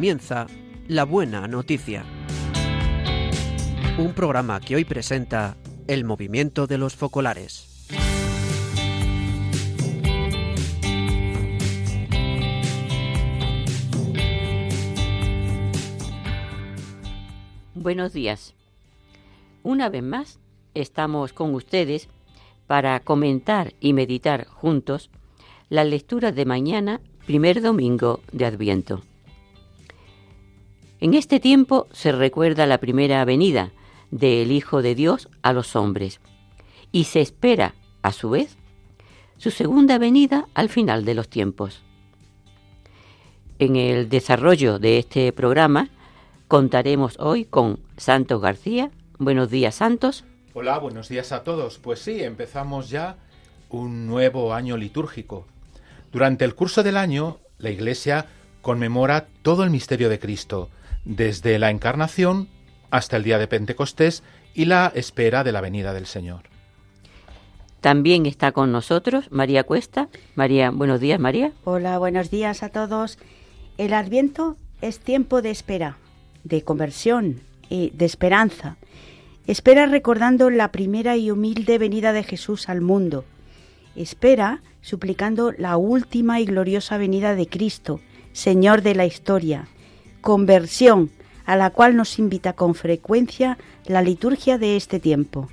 [0.00, 0.46] comienza
[0.88, 2.06] La Buena Noticia.
[3.98, 7.86] Un programa que hoy presenta el movimiento de los focolares.
[17.74, 18.54] Buenos días.
[19.62, 20.38] Una vez más
[20.72, 22.08] estamos con ustedes
[22.66, 25.10] para comentar y meditar juntos
[25.68, 29.02] la lectura de mañana, primer domingo de Adviento.
[31.00, 33.72] En este tiempo se recuerda la primera venida
[34.10, 36.20] del Hijo de Dios a los hombres
[36.92, 38.58] y se espera, a su vez,
[39.38, 41.82] su segunda venida al final de los tiempos.
[43.58, 45.88] En el desarrollo de este programa
[46.48, 48.90] contaremos hoy con Santos García.
[49.18, 50.24] Buenos días, Santos.
[50.52, 51.78] Hola, buenos días a todos.
[51.78, 53.16] Pues sí, empezamos ya
[53.70, 55.46] un nuevo año litúrgico.
[56.12, 58.26] Durante el curso del año, la Iglesia
[58.60, 60.68] conmemora todo el misterio de Cristo,
[61.04, 62.48] desde la encarnación
[62.90, 64.22] hasta el día de Pentecostés
[64.54, 66.42] y la espera de la venida del Señor.
[67.80, 70.08] También está con nosotros María Cuesta.
[70.34, 71.52] María, buenos días, María.
[71.64, 73.18] Hola, buenos días a todos.
[73.78, 75.96] El Adviento es tiempo de espera,
[76.44, 77.40] de conversión
[77.70, 78.76] y de esperanza.
[79.46, 83.24] Espera recordando la primera y humilde venida de Jesús al mundo.
[83.96, 88.00] Espera suplicando la última y gloriosa venida de Cristo,
[88.32, 89.68] Señor de la historia.
[90.20, 91.10] Conversión,
[91.46, 95.48] a la cual nos invita con frecuencia la liturgia de este tiempo.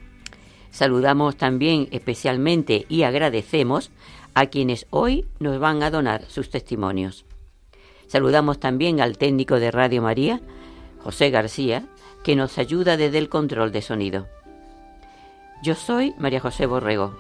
[0.72, 3.92] Saludamos también especialmente y agradecemos
[4.34, 7.26] a quienes hoy nos van a donar sus testimonios.
[8.08, 10.42] Saludamos también al técnico de Radio María,
[11.00, 11.86] José García,
[12.24, 14.28] que nos ayuda desde el control de sonido.
[15.64, 17.16] Yo soy María José Borrego.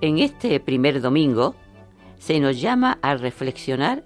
[0.00, 1.54] En este primer domingo
[2.18, 4.04] se nos llama a reflexionar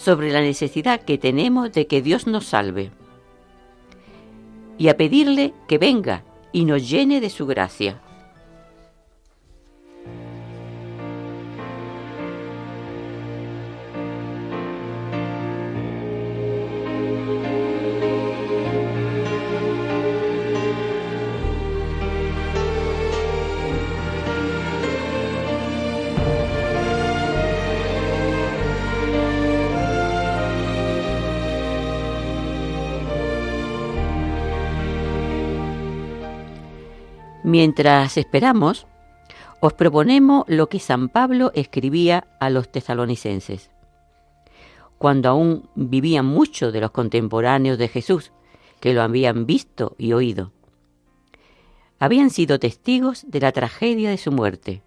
[0.00, 2.90] sobre la necesidad que tenemos de que Dios nos salve
[4.78, 8.00] y a pedirle que venga y nos llene de su gracia.
[37.50, 38.86] Mientras esperamos,
[39.58, 43.72] os proponemos lo que San Pablo escribía a los tesalonicenses.
[44.98, 48.30] Cuando aún vivían muchos de los contemporáneos de Jesús,
[48.78, 50.52] que lo habían visto y oído.
[51.98, 54.82] Habían sido testigos de la tragedia de su muerte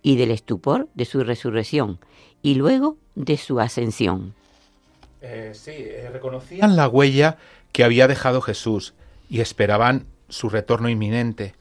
[0.00, 1.98] y del estupor de su resurrección
[2.40, 4.32] y luego de su ascensión.
[5.22, 7.38] Eh, sí, eh, reconocían la huella
[7.72, 8.94] que había dejado Jesús
[9.28, 11.56] y esperaban su retorno inminente.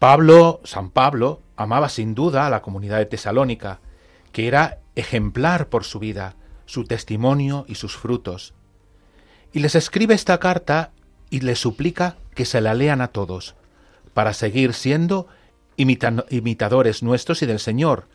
[0.00, 3.80] Pablo, San Pablo, amaba sin duda a la comunidad de Tesalónica,
[4.32, 8.54] que era ejemplar por su vida, su testimonio y sus frutos.
[9.52, 10.92] Y les escribe esta carta
[11.28, 13.56] y les suplica que se la lean a todos,
[14.14, 15.26] para seguir siendo
[15.76, 18.08] imitadores nuestros y del Señor,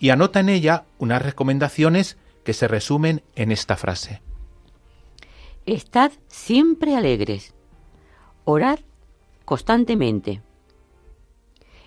[0.00, 4.20] y anota en ella unas recomendaciones que se resumen en esta frase.
[5.64, 7.54] Estad siempre alegres,
[8.44, 8.80] orad
[9.46, 10.42] constantemente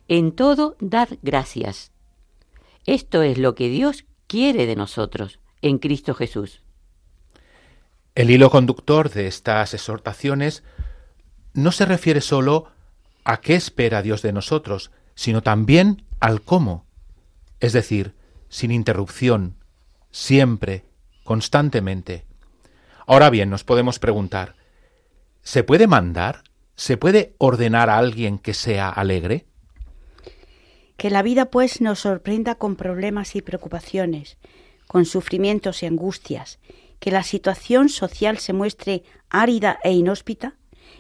[0.08, 1.92] en todo, dad gracias.
[2.86, 6.62] Esto es lo que Dios quiere de nosotros en Cristo Jesús.
[8.14, 10.64] El hilo conductor de estas exhortaciones
[11.54, 12.68] no se refiere sólo
[13.24, 16.86] a qué espera Dios de nosotros, sino también al cómo,
[17.60, 18.14] es decir,
[18.50, 19.58] sin interrupción,
[20.12, 20.86] siempre,
[21.24, 22.26] constantemente.
[23.08, 24.56] Ahora bien, nos podemos preguntar,
[25.42, 26.44] ¿se puede mandar?
[26.76, 29.46] ¿Se puede ordenar a alguien que sea alegre?
[30.98, 34.38] Que la vida pues nos sorprenda con problemas y preocupaciones,
[34.88, 36.60] con sufrimientos y angustias,
[37.00, 40.56] que la situación social se muestre árida e inhóspita,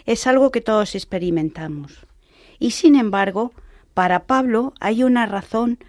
[0.05, 2.05] es algo que todos experimentamos.
[2.59, 3.53] Y sin embargo,
[3.93, 5.79] para Pablo hay una razón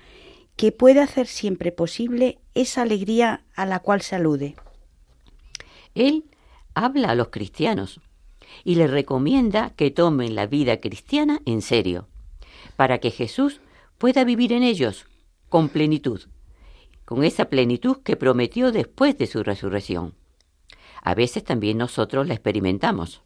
[0.56, 4.56] que puede hacer siempre posible esa alegría a la cual se alude.
[5.94, 6.24] Él
[6.74, 8.00] habla a los cristianos
[8.64, 12.08] y les recomienda que tomen la vida cristiana en serio,
[12.76, 13.60] para que Jesús
[13.98, 15.06] pueda vivir en ellos
[15.48, 16.22] con plenitud,
[17.04, 20.14] con esa plenitud que prometió después de su resurrección.
[21.02, 23.22] A veces también nosotros la experimentamos.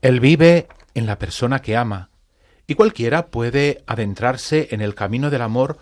[0.00, 2.10] Él vive en la persona que ama,
[2.66, 5.78] y cualquiera puede adentrarse en el camino del amor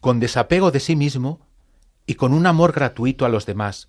[0.00, 1.40] con desapego de sí mismo
[2.06, 3.88] y con un amor gratuito a los demás,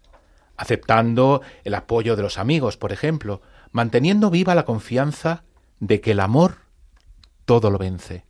[0.56, 3.42] aceptando el apoyo de los amigos, por ejemplo,
[3.72, 5.44] manteniendo viva la confianza
[5.80, 6.56] de que el amor
[7.46, 8.27] todo lo vence.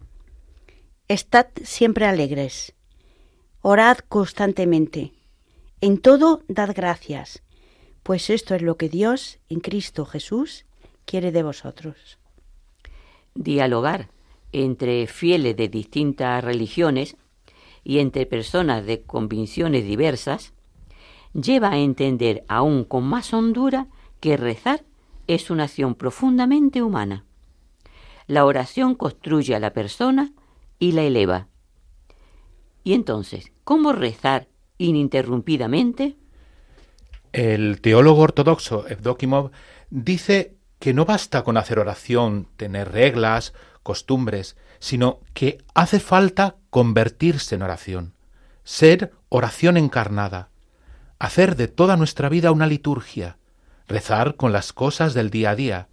[1.10, 2.74] Estad siempre alegres.
[3.62, 5.14] Orad constantemente.
[5.80, 7.44] En todo dad gracias,
[8.04, 10.66] pues esto es lo que Dios en Cristo Jesús
[11.06, 12.20] quiere de vosotros.
[13.36, 14.10] Dialogar
[14.52, 17.16] entre fieles de distintas religiones
[17.86, 20.52] y entre personas de convicciones diversas
[21.32, 23.88] lleva a entender aún con más hondura
[24.20, 24.84] que rezar
[25.28, 27.24] es una acción profundamente humana.
[28.26, 30.34] La oración construye a la persona
[30.80, 31.48] y la eleva.
[32.84, 34.48] Y entonces, ¿cómo rezar
[34.78, 36.16] ininterrumpidamente?
[37.34, 39.52] El teólogo ortodoxo Evdokimov
[39.90, 43.54] dice que no basta con hacer oración, tener reglas,
[43.84, 48.14] costumbres, sino que hace falta convertirse en oración,
[48.64, 50.50] ser oración encarnada,
[51.20, 53.38] hacer de toda nuestra vida una liturgia,
[53.88, 55.88] rezar con las cosas del día a día.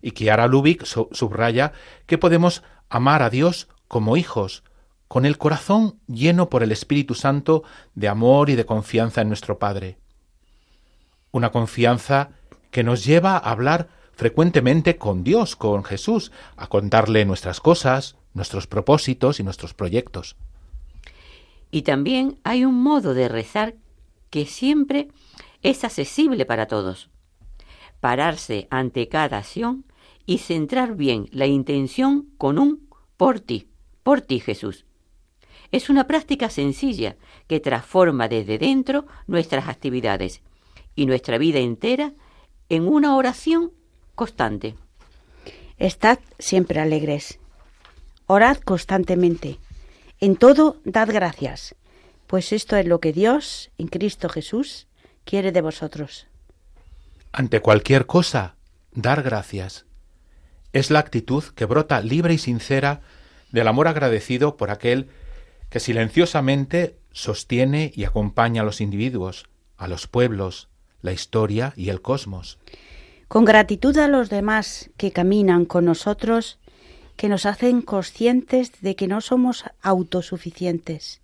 [0.00, 1.72] Y Kiara Lubick subraya
[2.06, 4.62] que podemos amar a Dios como hijos,
[5.08, 7.62] con el corazón lleno por el Espíritu Santo
[7.94, 9.98] de amor y de confianza en nuestro Padre.
[11.30, 12.30] Una confianza
[12.70, 18.66] que nos lleva a hablar frecuentemente con Dios, con Jesús, a contarle nuestras cosas, nuestros
[18.66, 20.36] propósitos y nuestros proyectos.
[21.70, 23.74] Y también hay un modo de rezar
[24.30, 25.08] que siempre
[25.62, 27.10] es accesible para todos.
[28.00, 29.84] Pararse ante cada acción
[30.26, 33.68] y centrar bien la intención con un por ti,
[34.06, 34.84] por ti Jesús.
[35.72, 37.16] Es una práctica sencilla
[37.48, 40.42] que transforma desde dentro nuestras actividades
[40.94, 42.12] y nuestra vida entera
[42.68, 43.72] en una oración
[44.14, 44.76] constante.
[45.76, 47.40] Estad siempre alegres.
[48.26, 49.58] Orad constantemente.
[50.20, 51.74] En todo dad gracias,
[52.28, 54.86] pues esto es lo que Dios, en Cristo Jesús,
[55.24, 56.28] quiere de vosotros.
[57.32, 58.54] Ante cualquier cosa,
[58.92, 59.84] dar gracias.
[60.72, 63.00] Es la actitud que brota libre y sincera
[63.50, 65.08] del amor agradecido por aquel
[65.70, 70.68] que silenciosamente sostiene y acompaña a los individuos, a los pueblos,
[71.02, 72.58] la historia y el cosmos
[73.28, 76.58] con gratitud a los demás que caminan con nosotros,
[77.16, 81.20] que nos hacen conscientes de que no somos autosuficientes.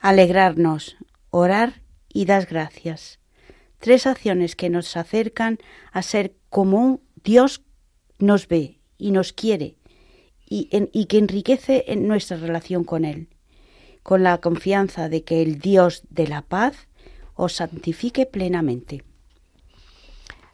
[0.00, 0.96] Alegrarnos,
[1.30, 3.20] orar y dar gracias.
[3.78, 5.58] Tres acciones que nos acercan
[5.92, 7.62] a ser como Dios
[8.18, 9.76] nos ve y nos quiere
[10.52, 13.28] y, y que enriquece en nuestra relación con Él,
[14.02, 16.88] con la confianza de que el Dios de la paz
[17.34, 19.02] os santifique plenamente.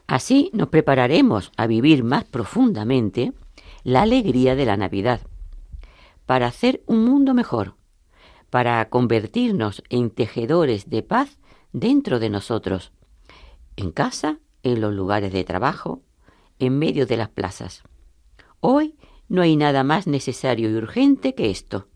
[0.06, 3.32] Así nos prepararemos a vivir más profundamente
[3.82, 5.20] la alegría de la Navidad,
[6.26, 7.74] para hacer un mundo mejor,
[8.50, 11.38] para convertirnos en tejedores de paz
[11.72, 12.92] dentro de nosotros,
[13.74, 16.02] en casa, en los lugares de trabajo,
[16.60, 17.82] en medio de las plazas.
[18.60, 18.94] Hoy
[19.28, 21.87] no hay nada más necesario y urgente que esto.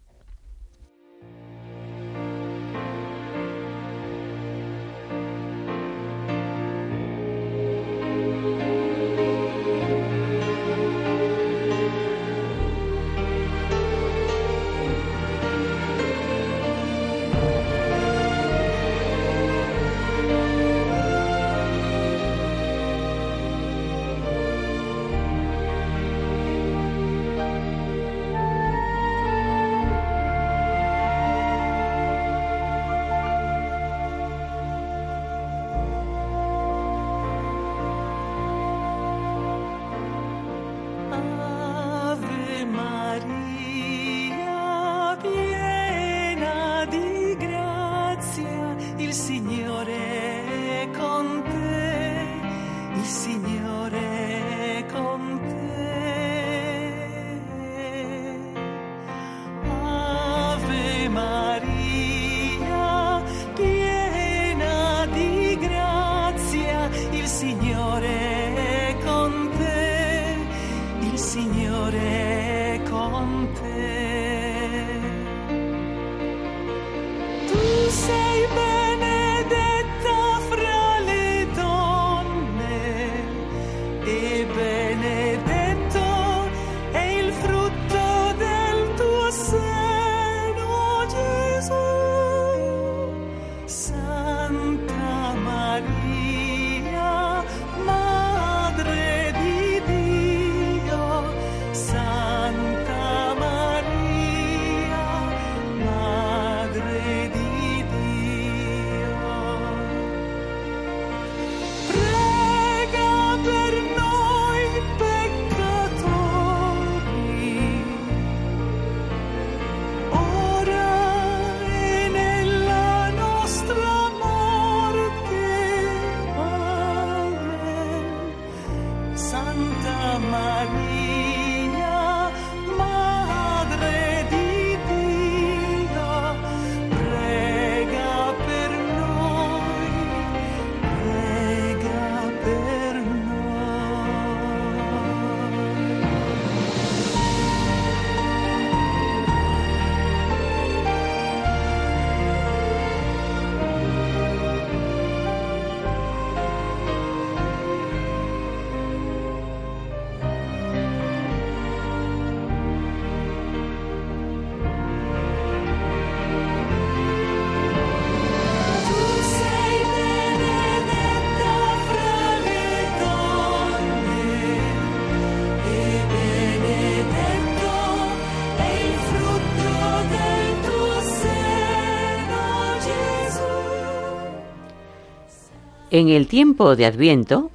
[185.93, 187.51] En el tiempo de Adviento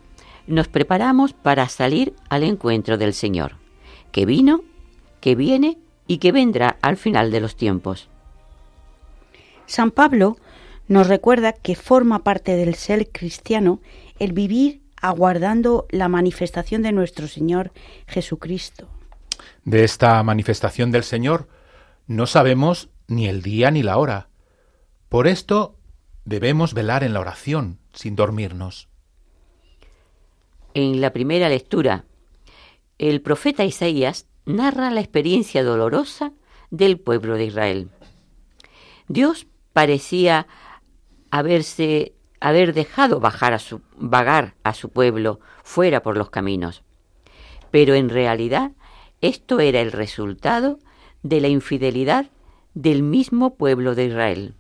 [0.46, 3.56] nos preparamos para salir al encuentro del Señor,
[4.12, 4.62] que vino,
[5.22, 8.10] que viene y que vendrá al final de los tiempos.
[9.66, 10.38] San Pablo
[10.88, 13.82] nos recuerda que forma parte del ser cristiano
[14.20, 17.72] el vivir aguardando la manifestación de nuestro Señor
[18.06, 18.88] Jesucristo.
[19.66, 21.48] De esta manifestación del Señor
[22.06, 24.30] no sabemos ni el día ni la hora.
[25.10, 25.76] Por esto
[26.24, 28.88] debemos velar en la oración sin dormirnos.
[30.74, 32.06] En la primera lectura,
[33.00, 36.32] el profeta Isaías narra la experiencia dolorosa
[36.70, 37.90] del pueblo de Israel.
[39.08, 40.48] Dios parecía
[41.32, 46.84] haberse haber dejado bajar a su, vagar a su pueblo fuera por los caminos.
[47.72, 48.74] Pero en realidad
[49.22, 50.78] esto era el resultado
[51.24, 52.30] de la infidelidad
[52.76, 54.56] del mismo pueblo de Israel.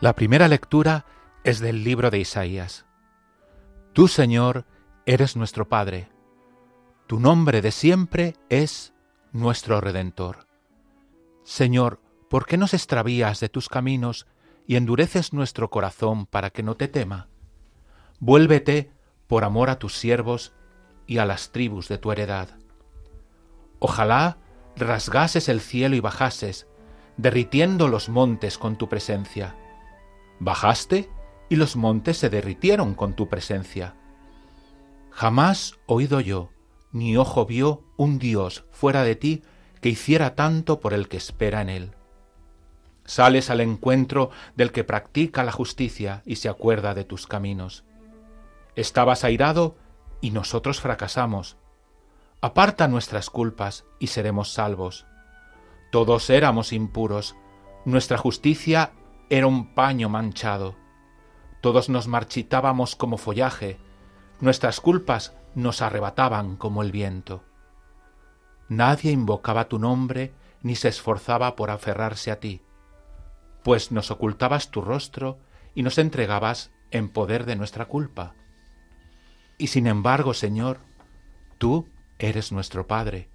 [0.00, 1.04] La primera lectura
[1.44, 2.86] es del libro de Isaías.
[3.92, 4.64] Tú, Señor,
[5.04, 6.08] eres nuestro Padre.
[7.06, 8.94] Tu nombre de siempre es
[9.32, 10.46] nuestro Redentor.
[11.44, 14.26] Señor, ¿por qué nos extravías de tus caminos
[14.66, 17.28] y endureces nuestro corazón para que no te tema?
[18.20, 18.94] Vuélvete
[19.26, 20.54] por amor a tus siervos
[21.06, 22.48] y a las tribus de tu heredad.
[23.80, 24.38] Ojalá
[24.76, 26.66] rasgases el cielo y bajases,
[27.18, 29.56] derritiendo los montes con tu presencia.
[30.40, 31.10] Bajaste
[31.50, 33.94] y los montes se derritieron con tu presencia.
[35.10, 36.50] Jamás oído yo,
[36.92, 39.42] ni ojo vio un Dios fuera de ti
[39.82, 41.94] que hiciera tanto por el que espera en él.
[43.04, 47.84] Sales al encuentro del que practica la justicia y se acuerda de tus caminos.
[48.76, 49.76] Estabas airado
[50.22, 51.58] y nosotros fracasamos.
[52.40, 55.06] Aparta nuestras culpas y seremos salvos.
[55.92, 57.36] Todos éramos impuros,
[57.84, 58.92] nuestra justicia
[59.30, 60.76] era un paño manchado.
[61.60, 63.78] Todos nos marchitábamos como follaje,
[64.40, 67.44] Nuestras culpas nos arrebataban como el viento.
[68.68, 70.32] Nadie invocaba tu nombre
[70.62, 72.62] ni se esforzaba por aferrarse a ti,
[73.62, 75.38] pues nos ocultabas tu rostro
[75.74, 78.34] y nos entregabas en poder de nuestra culpa.
[79.58, 80.80] Y sin embargo, Señor,
[81.58, 81.86] tú
[82.18, 83.28] eres nuestro Padre,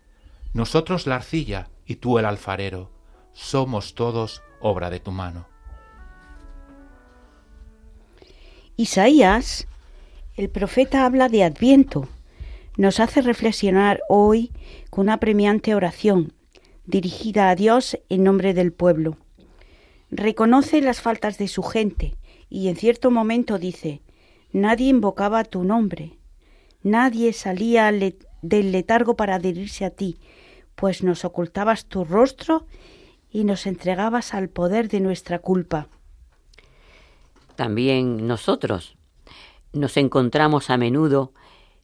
[0.54, 2.92] nosotros la arcilla y tú el alfarero,
[3.34, 5.55] somos todos obra de tu mano.
[8.78, 9.68] Isaías
[10.36, 12.10] el profeta habla de Adviento.
[12.76, 14.52] Nos hace reflexionar hoy
[14.90, 16.34] con una premiante oración
[16.86, 19.16] dirigida a Dios en nombre del pueblo.
[20.12, 22.18] Reconoce las faltas de su gente
[22.50, 24.02] y en cierto momento dice,
[24.52, 26.18] nadie invocaba tu nombre,
[26.84, 30.18] nadie salía del letargo para adherirse a ti,
[30.76, 32.68] pues nos ocultabas tu rostro
[33.32, 35.88] y nos entregabas al poder de nuestra culpa.
[37.56, 38.98] También nosotros
[39.74, 41.34] nos encontramos a menudo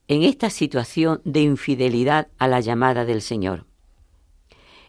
[0.08, 3.66] en esta situación de infidelidad a la llamada del Señor.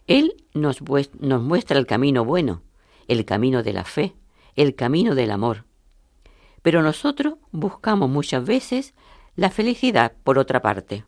[0.07, 2.61] Él nos, muestra el camino bueno,
[3.07, 4.15] el camino de la fe,
[4.55, 5.65] el camino del amor.
[6.61, 8.93] Pero nosotros buscamos muchas veces
[9.35, 11.05] la felicidad por otra parte.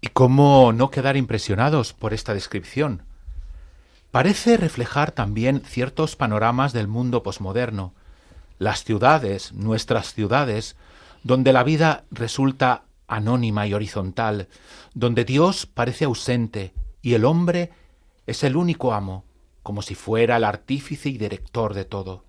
[0.00, 3.02] ¿Y cómo no quedar impresionados por esta descripción?
[4.10, 7.94] Parece reflejar también ciertos panoramas del mundo posmoderno.
[8.58, 10.76] Las ciudades, nuestras ciudades,
[11.22, 14.48] donde la vida resulta anónima y horizontal,
[14.94, 17.70] donde Dios parece ausente y el hombre
[18.26, 19.24] es el único amo,
[19.62, 22.24] como si fuera el artífice y director de todo.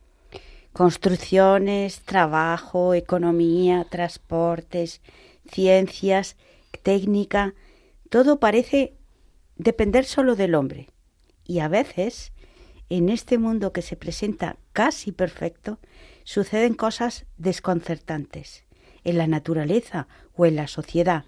[0.73, 5.01] Construcciones, trabajo, economía, transportes,
[5.49, 6.35] ciencias,
[6.83, 7.53] técnica,
[8.09, 8.93] todo parece
[9.55, 10.89] depender solo del hombre.
[11.45, 12.33] Y a veces,
[12.89, 15.79] en este mundo que se presenta casi perfecto,
[16.25, 18.65] suceden cosas desconcertantes
[19.05, 21.23] en la naturaleza o en la sociedad,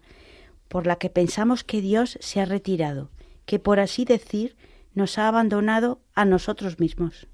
[0.67, 3.09] por la que pensamos que Dios se ha retirado,
[3.45, 4.57] que por así decir
[4.93, 7.27] nos ha abandonado a nosotros mismos.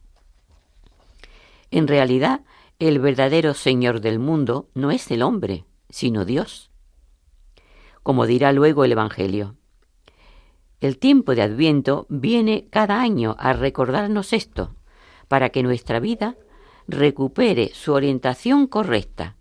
[1.71, 2.41] En realidad,
[2.77, 6.69] el verdadero Señor del mundo no es el hombre, sino Dios.
[8.03, 9.55] Como dirá luego el Evangelio.
[10.81, 14.75] El tiempo de Adviento viene cada año a recordarnos esto,
[15.29, 16.35] para que nuestra vida
[16.87, 19.35] recupere su orientación correcta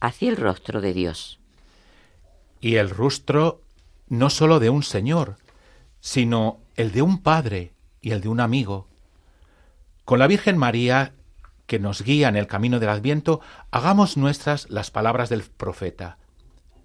[0.00, 1.38] hacia el rostro de Dios.
[2.60, 3.62] Y el rostro
[4.08, 5.36] no sólo de un Señor,
[6.00, 8.88] sino el de un Padre y el de un amigo.
[10.04, 11.14] Con la Virgen María,
[11.66, 16.18] que nos guía en el camino del Adviento, hagamos nuestras las palabras del profeta.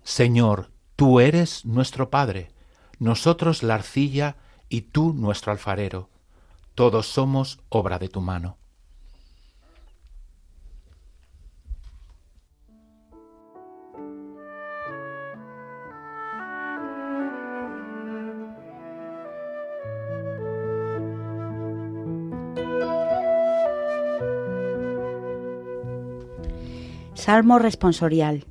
[0.04, 2.52] Señor, Tú eres nuestro Padre,
[3.00, 4.38] nosotros la arcilla
[4.70, 6.10] y tú nuestro alfarero.
[6.74, 8.58] Todos somos obra de tu mano.
[27.26, 28.46] Salmo responsorial.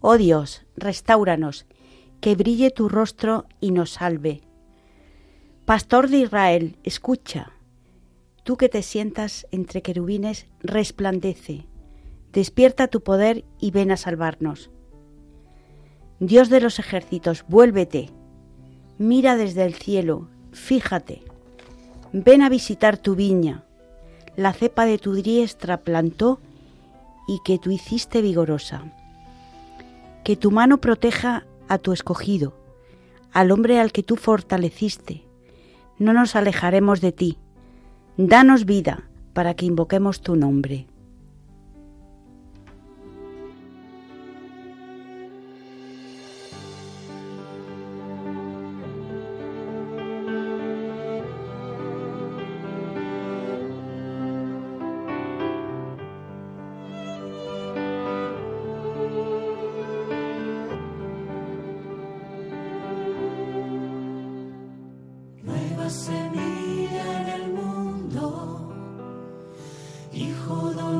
[0.00, 1.66] Oh Dios, restauranos,
[2.22, 4.40] que brille tu rostro y nos salve.
[5.66, 7.52] Pastor de Israel, escucha.
[8.44, 11.66] Tú que te sientas entre querubines, resplandece.
[12.32, 14.70] Despierta tu poder y ven a salvarnos.
[16.18, 18.08] Dios de los ejércitos, vuélvete.
[18.96, 21.24] Mira desde el cielo, fíjate.
[22.14, 23.66] Ven a visitar tu viña.
[24.34, 26.40] La cepa de tu diestra plantó
[27.26, 28.84] y que tú hiciste vigorosa.
[30.24, 32.54] Que tu mano proteja a tu escogido,
[33.32, 35.26] al hombre al que tú fortaleciste.
[35.98, 37.38] No nos alejaremos de ti.
[38.16, 40.86] Danos vida para que invoquemos tu nombre.
[70.46, 70.91] hold on.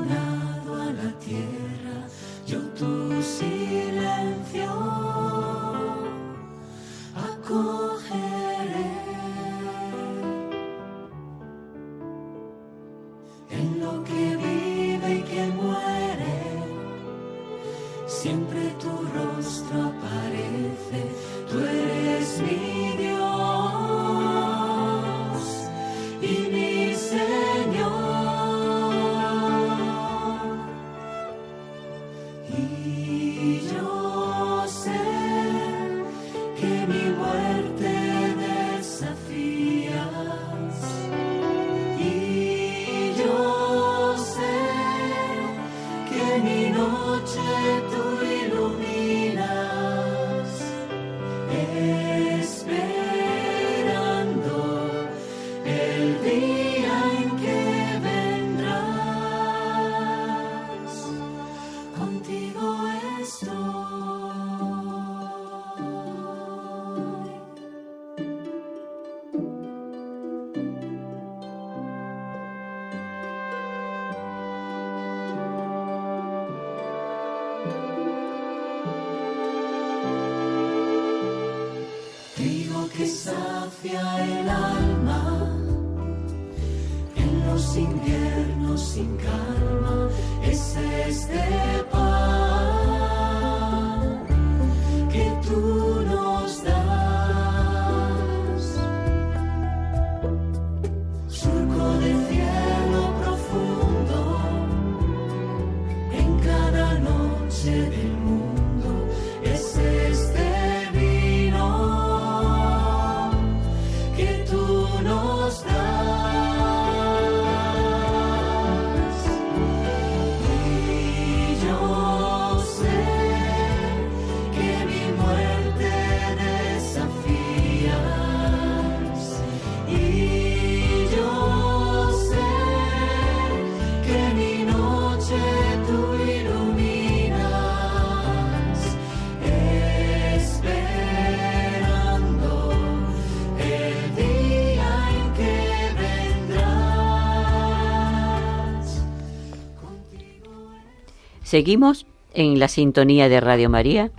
[151.53, 154.11] Seguimos en la sintonía de Radio María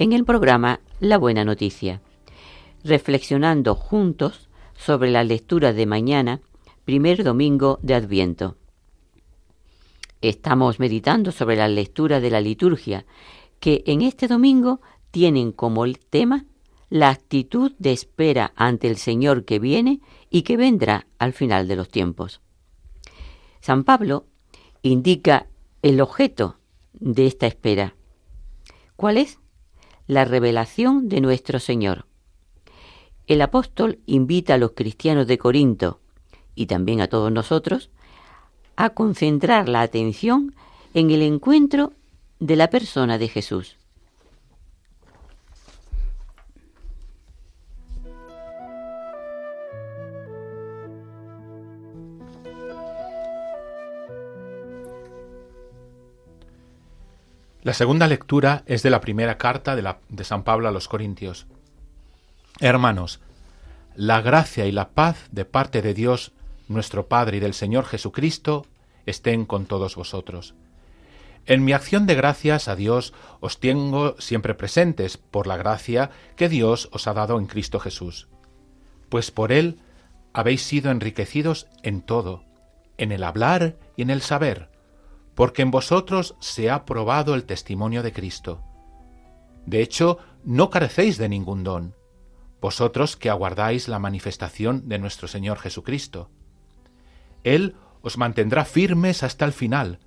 [0.00, 2.02] en el programa La Buena Noticia,
[2.82, 6.40] reflexionando juntos sobre la lectura de mañana,
[6.84, 8.56] primer domingo de Adviento.
[10.22, 13.06] Estamos meditando sobre la lectura de la liturgia,
[13.60, 14.80] que en este domingo
[15.12, 16.46] tienen como tema
[16.90, 21.76] la actitud de espera ante el Señor que viene y que vendrá al final de
[21.76, 22.40] los tiempos.
[23.60, 24.26] San Pablo
[24.82, 25.46] indica
[25.82, 26.56] el objeto
[27.02, 27.94] de esta espera.
[28.96, 29.38] ¿Cuál es?
[30.06, 32.06] La revelación de nuestro Señor.
[33.26, 36.00] El apóstol invita a los cristianos de Corinto
[36.54, 37.90] y también a todos nosotros
[38.76, 40.54] a concentrar la atención
[40.94, 41.92] en el encuentro
[42.40, 43.76] de la persona de Jesús.
[57.62, 60.88] La segunda lectura es de la primera carta de, la, de San Pablo a los
[60.88, 61.46] Corintios.
[62.58, 63.20] Hermanos,
[63.94, 66.32] la gracia y la paz de parte de Dios
[66.66, 68.66] nuestro Padre y del Señor Jesucristo
[69.06, 70.54] estén con todos vosotros.
[71.46, 76.48] En mi acción de gracias a Dios os tengo siempre presentes por la gracia que
[76.48, 78.26] Dios os ha dado en Cristo Jesús.
[79.08, 79.78] Pues por Él
[80.32, 82.42] habéis sido enriquecidos en todo,
[82.98, 84.71] en el hablar y en el saber,
[85.34, 88.62] porque en vosotros se ha probado el testimonio de Cristo.
[89.66, 91.94] De hecho, no carecéis de ningún don,
[92.60, 96.30] vosotros que aguardáis la manifestación de nuestro Señor Jesucristo.
[97.44, 100.00] Él os mantendrá firmes hasta el final,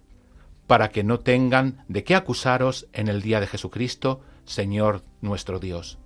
[0.68, 6.00] para que no tengan de qué acusaros en el día de Jesucristo, Señor nuestro Dios.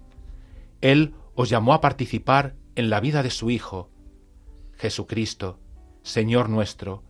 [0.81, 3.89] Él os llamó a participar en la vida de su Hijo,
[4.77, 5.59] Jesucristo,
[6.03, 7.03] Señor nuestro,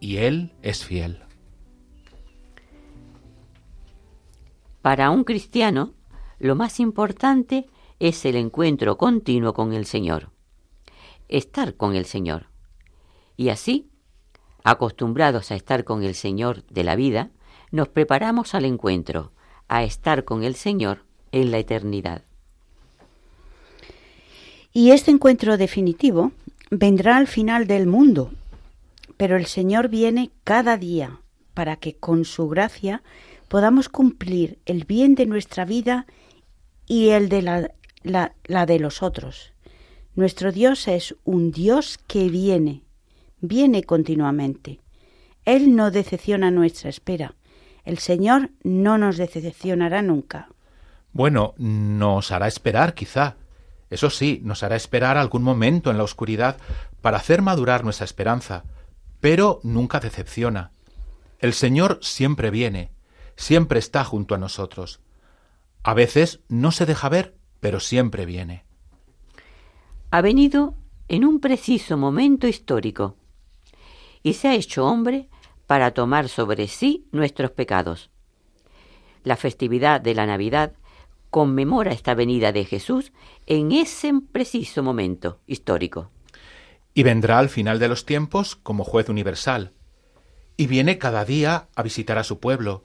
[0.00, 1.23] y Él es fiel.
[4.84, 5.94] Para un cristiano,
[6.38, 7.64] lo más importante
[8.00, 10.28] es el encuentro continuo con el Señor,
[11.26, 12.48] estar con el Señor.
[13.34, 13.88] Y así,
[14.62, 17.30] acostumbrados a estar con el Señor de la vida,
[17.70, 19.32] nos preparamos al encuentro,
[19.68, 22.20] a estar con el Señor en la eternidad.
[24.74, 26.32] Y este encuentro definitivo
[26.70, 28.32] vendrá al final del mundo,
[29.16, 31.20] pero el Señor viene cada día
[31.54, 33.02] para que con su gracia
[33.48, 36.06] podamos cumplir el bien de nuestra vida
[36.86, 37.70] y el de la,
[38.02, 39.52] la, de los otros.
[40.14, 42.82] Nuestro Dios es un Dios que viene,
[43.40, 44.80] viene continuamente.
[45.44, 47.34] Él no decepciona nuestra espera.
[47.84, 50.48] El Señor no nos decepcionará nunca.
[51.12, 53.36] Bueno, nos hará esperar, quizá.
[53.90, 56.56] Eso sí, nos hará esperar algún momento en la oscuridad
[57.02, 58.64] para hacer madurar nuestra esperanza,
[59.20, 60.70] pero nunca decepciona.
[61.38, 62.90] El Señor siempre viene,
[63.36, 65.00] siempre está junto a nosotros.
[65.82, 68.64] A veces no se deja ver, pero siempre viene.
[70.10, 70.74] Ha venido
[71.08, 73.16] en un preciso momento histórico
[74.22, 75.28] y se ha hecho hombre
[75.66, 78.10] para tomar sobre sí nuestros pecados.
[79.22, 80.74] La festividad de la Navidad
[81.30, 83.12] conmemora esta venida de Jesús
[83.46, 86.10] en ese preciso momento histórico.
[86.94, 89.72] Y vendrá al final de los tiempos como juez universal.
[90.56, 92.84] Y viene cada día a visitar a su pueblo,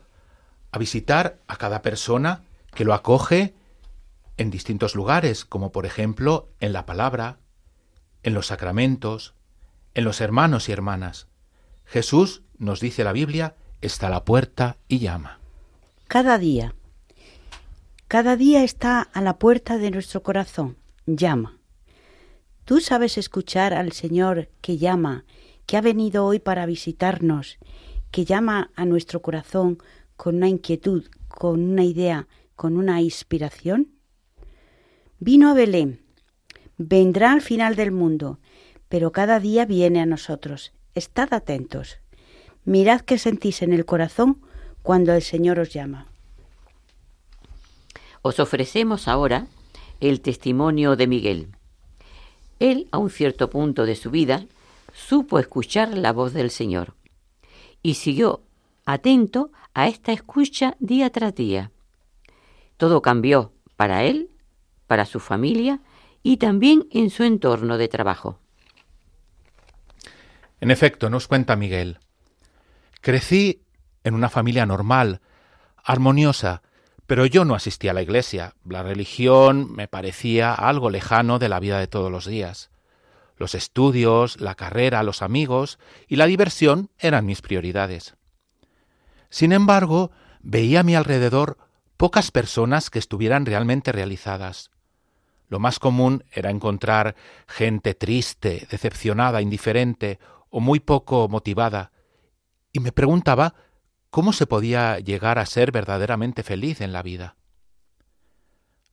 [0.71, 3.53] a visitar a cada persona que lo acoge
[4.37, 7.39] en distintos lugares, como por ejemplo en la palabra,
[8.23, 9.33] en los sacramentos,
[9.93, 11.27] en los hermanos y hermanas.
[11.85, 15.39] Jesús, nos dice la Biblia, está a la puerta y llama.
[16.07, 16.73] Cada día,
[18.07, 21.57] cada día está a la puerta de nuestro corazón, llama.
[22.65, 25.25] Tú sabes escuchar al Señor que llama,
[25.65, 27.57] que ha venido hoy para visitarnos,
[28.11, 29.79] que llama a nuestro corazón
[30.19, 32.27] con una inquietud, con una idea,
[32.57, 33.93] con una inspiración?
[35.17, 36.01] Vino a Belén,
[36.77, 38.37] vendrá al final del mundo,
[38.89, 40.73] pero cada día viene a nosotros.
[40.93, 41.99] Estad atentos.
[42.65, 44.41] Mirad qué sentís en el corazón
[44.83, 46.07] cuando el Señor os llama.
[48.21, 49.47] Os ofrecemos ahora
[50.01, 51.47] el testimonio de Miguel.
[52.59, 54.47] Él, a un cierto punto de su vida,
[54.93, 56.93] supo escuchar la voz del Señor
[57.81, 58.41] y siguió
[58.93, 61.71] atento a esta escucha día tras día.
[62.77, 64.31] Todo cambió para él,
[64.87, 65.81] para su familia
[66.23, 68.39] y también en su entorno de trabajo.
[70.59, 71.99] En efecto, nos cuenta Miguel,
[73.01, 73.61] crecí
[74.03, 75.21] en una familia normal,
[75.83, 76.61] armoniosa,
[77.05, 78.55] pero yo no asistía a la iglesia.
[78.67, 82.71] La religión me parecía algo lejano de la vida de todos los días.
[83.37, 88.15] Los estudios, la carrera, los amigos y la diversión eran mis prioridades.
[89.29, 90.11] Sin embargo,
[90.41, 91.57] veía a mi alrededor
[91.97, 94.71] pocas personas que estuvieran realmente realizadas.
[95.47, 97.15] Lo más común era encontrar
[97.47, 101.91] gente triste, decepcionada, indiferente o muy poco motivada,
[102.71, 103.55] y me preguntaba
[104.09, 107.35] cómo se podía llegar a ser verdaderamente feliz en la vida.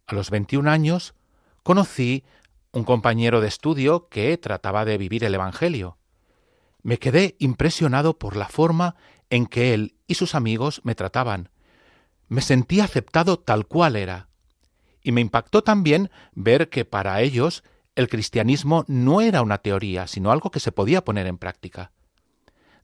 [0.07, 1.15] A los veintiún años
[1.63, 2.25] conocí
[2.73, 5.99] un compañero de estudio que trataba de vivir el Evangelio.
[6.83, 8.97] Me quedé impresionado por la forma
[9.31, 11.51] en que él y sus amigos me trataban.
[12.29, 14.29] Me sentí aceptado tal cual era.
[15.03, 17.63] Y me impactó también ver que para ellos
[17.95, 21.93] el cristianismo no era una teoría, sino algo que se podía poner en práctica.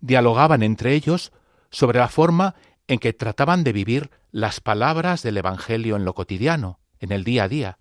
[0.01, 1.33] Dialogaban entre ellos
[1.71, 2.55] sobre la forma
[2.89, 7.45] en que trataban de vivir las palabras del Evangelio en lo cotidiano, en el día
[7.45, 7.79] a día,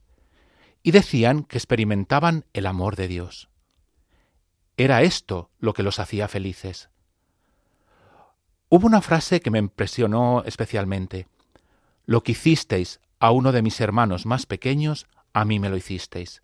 [0.83, 3.49] y decían que experimentaban el amor de Dios.
[4.77, 6.89] Era esto lo que los hacía felices.
[8.73, 11.27] Hubo una frase que me impresionó especialmente.
[12.05, 16.41] Lo que hicisteis a uno de mis hermanos más pequeños, a mí me lo hicisteis.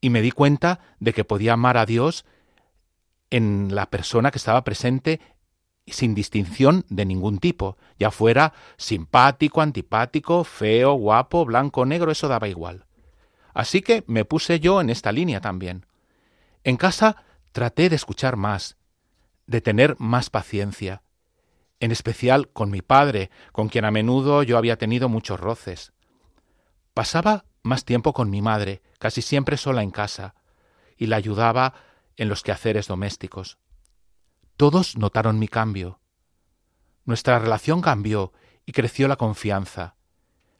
[0.00, 2.24] Y me di cuenta de que podía amar a Dios
[3.28, 5.20] en la persona que estaba presente
[5.84, 12.46] sin distinción de ningún tipo, ya fuera simpático, antipático, feo, guapo, blanco, negro, eso daba
[12.46, 12.86] igual.
[13.52, 15.86] Así que me puse yo en esta línea también.
[16.62, 18.76] En casa traté de escuchar más,
[19.50, 21.02] de tener más paciencia,
[21.80, 25.92] en especial con mi padre, con quien a menudo yo había tenido muchos roces.
[26.94, 30.36] Pasaba más tiempo con mi madre, casi siempre sola en casa,
[30.96, 31.74] y la ayudaba
[32.16, 33.58] en los quehaceres domésticos.
[34.56, 35.98] Todos notaron mi cambio.
[37.04, 38.32] Nuestra relación cambió
[38.64, 39.96] y creció la confianza.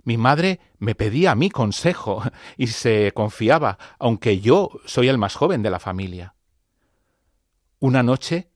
[0.02, 2.24] Mi madre me pedía a mí consejo
[2.56, 6.34] y se confiaba, aunque yo soy el más joven de la familia.
[7.78, 8.49] Una noche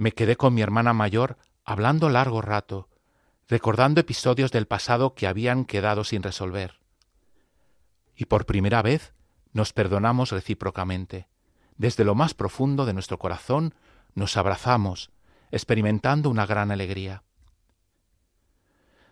[0.00, 2.88] me quedé con mi hermana mayor hablando largo rato,
[3.48, 6.80] recordando episodios del pasado que habían quedado sin resolver.
[8.16, 9.12] Y por primera vez
[9.52, 11.28] nos perdonamos recíprocamente.
[11.76, 13.74] Desde lo más profundo de nuestro corazón
[14.14, 15.10] nos abrazamos,
[15.50, 17.22] experimentando una gran alegría.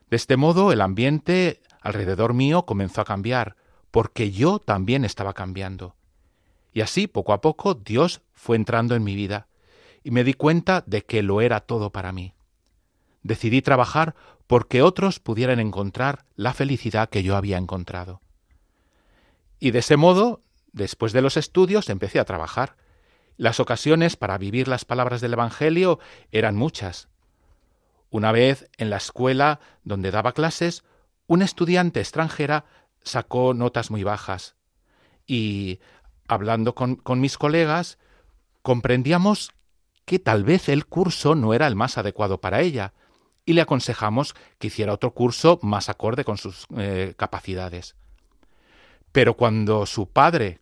[0.09, 3.57] De este modo el ambiente alrededor mío comenzó a cambiar,
[3.91, 5.97] porque yo también estaba cambiando.
[6.73, 9.48] Y así, poco a poco, Dios fue entrando en mi vida,
[10.09, 12.33] y me di cuenta de que lo era todo para mí.
[13.23, 14.15] Decidí trabajar
[14.47, 18.23] porque otros pudieran encontrar la felicidad que yo había encontrado.
[19.61, 20.41] Y de ese modo,
[20.73, 22.77] después de los estudios, empecé a trabajar,
[23.37, 25.99] las ocasiones para vivir las palabras del Evangelio
[26.33, 27.11] eran muchas.
[28.09, 30.85] Una vez, en la escuela donde daba clases,
[31.27, 32.65] una estudiante extranjera
[33.03, 34.57] sacó notas muy bajas
[35.27, 35.81] y,
[36.29, 37.99] hablando con, con mis colegas,
[38.63, 39.53] comprendíamos
[40.09, 42.95] que tal vez el curso no era el más adecuado para ella,
[43.45, 47.95] y le aconsejamos que hiciera otro curso más acorde con sus eh, capacidades.
[49.13, 50.61] Pero cuando su padre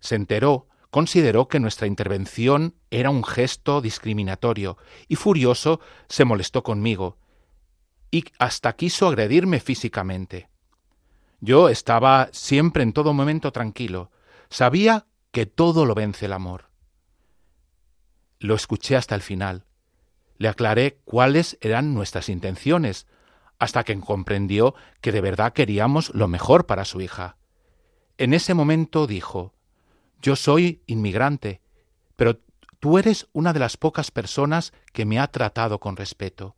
[0.00, 7.18] se enteró consideró que nuestra intervención era un gesto discriminatorio y furioso se molestó conmigo
[8.10, 10.48] y hasta quiso agredirme físicamente.
[11.40, 14.10] Yo estaba siempre en todo momento tranquilo,
[14.48, 16.67] sabía que todo lo vence el amor.
[18.40, 19.64] Lo escuché hasta el final.
[20.36, 23.06] Le aclaré cuáles eran nuestras intenciones,
[23.58, 27.36] hasta que comprendió que de verdad queríamos lo mejor para su hija.
[28.16, 29.54] En ese momento dijo
[30.20, 31.60] yo soy inmigrante,
[32.16, 32.40] pero
[32.80, 36.56] tú eres una de las pocas personas que me ha tratado con respeto.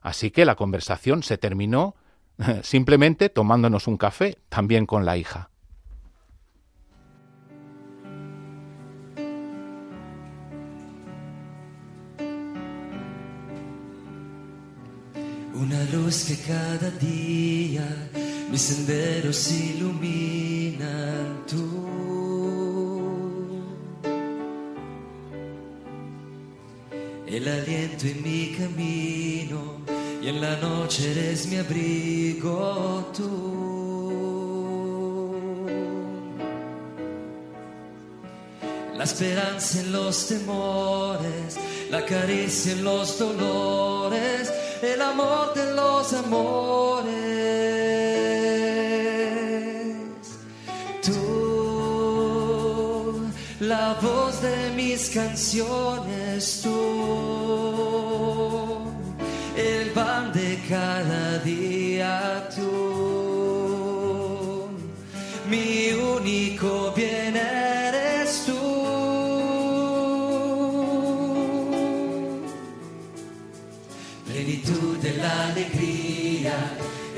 [0.00, 1.96] Así que la conversación se terminó
[2.62, 5.50] simplemente tomándonos un café, también con la hija.
[15.60, 17.86] Una luz que cada día
[18.50, 21.98] mis senderos iluminan tú.
[27.38, 29.82] el aliento en mi camino
[30.22, 33.68] y en la noche eres mi abrigo tú.
[38.96, 41.56] La esperanza en los temores,
[41.90, 47.08] la caricia en los dolores, el amor de los amores.
[51.02, 51.20] Tú,
[53.60, 57.67] la voz de mis canciones, tú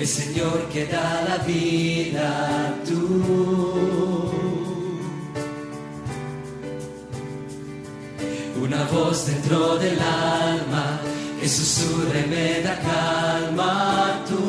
[0.01, 3.23] el Señor que da la vida, tú.
[8.63, 11.01] Una voz dentro del alma
[11.43, 14.41] e susurra me da calma tú.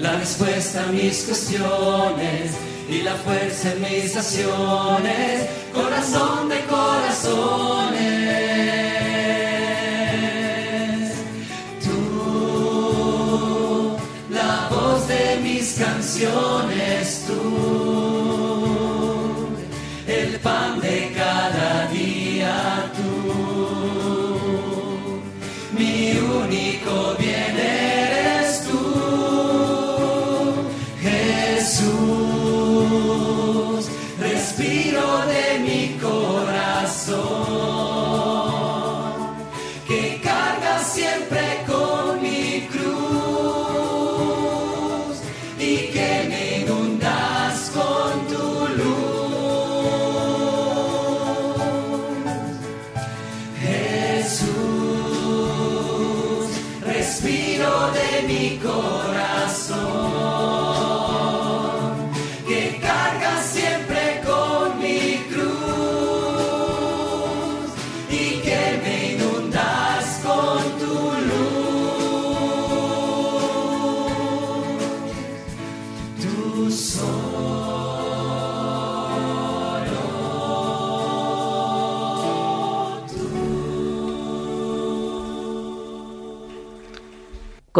[0.00, 2.50] La respuesta a mis cuestiones
[2.88, 7.79] y la fuerza en mis acciones, corazón de corazones.
[15.80, 16.89] Canciones,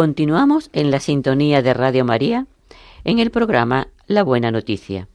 [0.01, 2.47] Continuamos en la sintonía de Radio María
[3.03, 5.07] en el programa La Buena Noticia.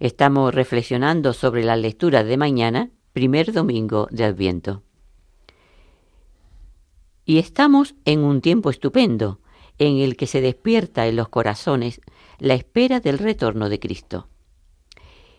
[0.00, 4.82] Estamos reflexionando sobre la lectura de mañana, primer domingo de Adviento.
[7.24, 9.38] Y estamos en un tiempo estupendo
[9.78, 12.00] en el que se despierta en los corazones
[12.40, 14.26] la espera del retorno de Cristo.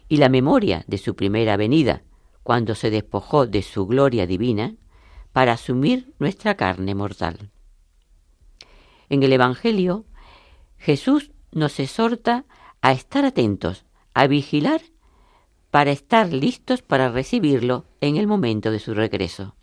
[0.08, 2.04] Y la memoria de su primera venida,
[2.44, 4.76] cuando se despojó de su gloria divina,
[5.34, 7.52] para asumir nuestra carne mortal.
[9.10, 10.06] En el Evangelio,
[10.78, 12.46] Jesús nos exhorta
[12.82, 14.82] a estar atentos, a vigilar,
[15.72, 19.56] para estar listos para recibirlo en el momento de su regreso.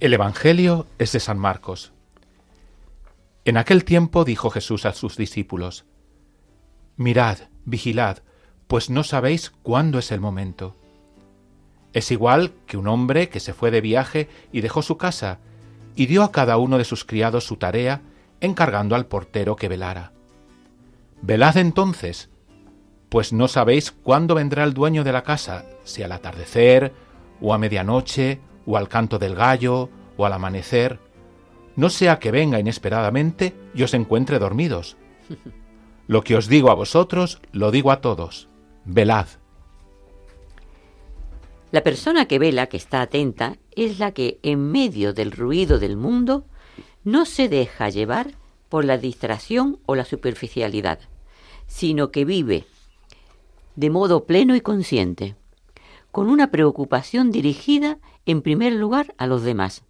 [0.00, 1.93] El Evangelio es de San Marcos.
[3.44, 5.84] En aquel tiempo dijo Jesús a sus discípulos,
[6.96, 8.18] Mirad, vigilad,
[8.66, 10.76] pues no sabéis cuándo es el momento.
[11.92, 15.40] Es igual que un hombre que se fue de viaje y dejó su casa,
[15.94, 18.00] y dio a cada uno de sus criados su tarea,
[18.40, 20.12] encargando al portero que velara.
[21.20, 22.30] Velad entonces,
[23.10, 26.92] pues no sabéis cuándo vendrá el dueño de la casa, si al atardecer,
[27.40, 30.98] o a medianoche, o al canto del gallo, o al amanecer,
[31.76, 34.96] no sea que venga inesperadamente y os encuentre dormidos.
[36.06, 38.48] Lo que os digo a vosotros, lo digo a todos.
[38.84, 39.26] Velad.
[41.72, 45.96] La persona que vela, que está atenta, es la que, en medio del ruido del
[45.96, 46.44] mundo,
[47.02, 48.34] no se deja llevar
[48.68, 51.00] por la distracción o la superficialidad,
[51.66, 52.64] sino que vive
[53.76, 55.34] de modo pleno y consciente,
[56.12, 59.82] con una preocupación dirigida en primer lugar a los demás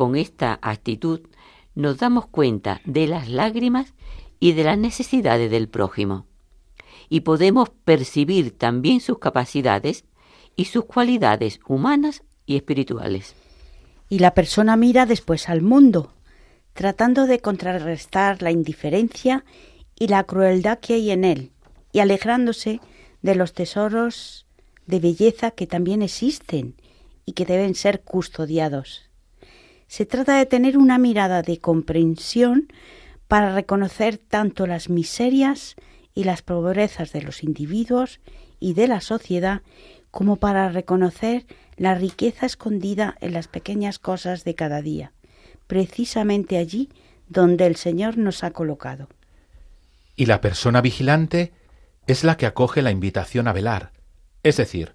[0.00, 1.20] con esta actitud
[1.74, 3.92] nos damos cuenta de las lágrimas
[4.38, 6.24] y de las necesidades del prójimo.
[7.10, 10.06] Y podemos percibir también sus capacidades
[10.56, 13.34] y sus cualidades humanas y espirituales.
[14.08, 16.14] Y la persona mira después al mundo,
[16.72, 19.44] tratando de contrarrestar la indiferencia
[19.98, 21.52] y la crueldad que hay en él,
[21.92, 22.80] y alegrándose
[23.20, 24.46] de los tesoros
[24.86, 26.74] de belleza que también existen
[27.26, 29.09] y que deben ser custodiados.
[29.90, 32.68] Se trata de tener una mirada de comprensión
[33.26, 35.74] para reconocer tanto las miserias
[36.14, 38.20] y las pobrezas de los individuos
[38.60, 39.62] y de la sociedad
[40.12, 41.44] como para reconocer
[41.76, 45.12] la riqueza escondida en las pequeñas cosas de cada día,
[45.66, 46.88] precisamente allí
[47.26, 49.08] donde el Señor nos ha colocado.
[50.14, 51.52] Y la persona vigilante
[52.06, 53.90] es la que acoge la invitación a velar,
[54.44, 54.94] es decir,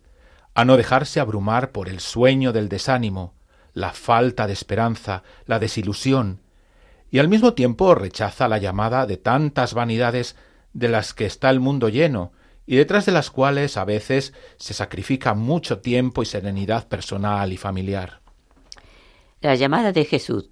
[0.54, 3.34] a no dejarse abrumar por el sueño del desánimo,
[3.76, 6.42] la falta de esperanza, la desilusión,
[7.12, 10.36] y al mismo tiempo rechaza la llamada de tantas vanidades
[10.74, 12.32] de las que está el mundo lleno,
[12.66, 17.58] y detrás de las cuales a veces se sacrifica mucho tiempo y serenidad personal y
[17.58, 18.22] familiar.
[19.42, 20.50] La llamada de Jesús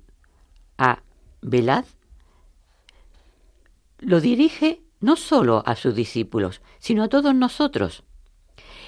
[0.77, 1.01] a
[1.41, 1.85] velad
[3.99, 8.03] lo dirige no solo a sus discípulos, sino a todos nosotros.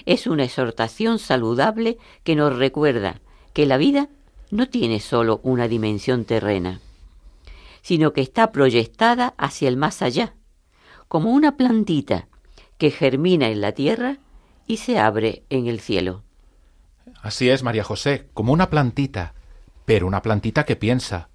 [0.05, 3.21] Es una exhortación saludable que nos recuerda
[3.53, 4.09] que la vida
[4.55, 6.79] no tiene solo una dimensión terrena,
[7.81, 10.33] sino que está proyectada hacia el más allá,
[11.07, 12.27] como una plantita
[12.77, 14.17] que germina en la tierra
[14.65, 16.23] y se abre en el cielo.
[17.21, 19.33] Así es, María José, como una plantita,
[19.85, 21.29] pero una plantita que piensa.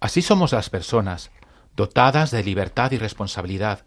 [0.00, 1.30] Así somos las personas,
[1.76, 3.84] dotadas de libertad y responsabilidad,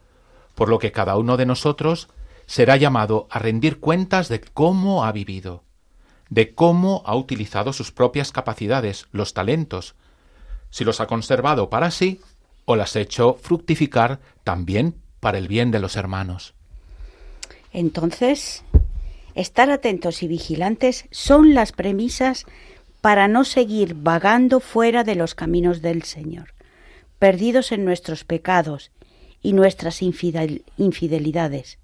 [0.55, 2.09] por lo que cada uno de nosotros
[2.45, 5.63] será llamado a rendir cuentas de cómo ha vivido
[6.30, 9.95] de cómo ha utilizado sus propias capacidades, los talentos,
[10.69, 12.19] si los ha conservado para sí
[12.65, 16.53] o las ha hecho fructificar también para el bien de los hermanos.
[17.71, 18.63] Entonces,
[19.36, 22.45] estar atentos y vigilantes son las premisas
[23.01, 26.53] para no seguir vagando fuera de los caminos del Señor,
[27.19, 28.91] perdidos en nuestros pecados
[29.41, 31.78] y nuestras infidelidades.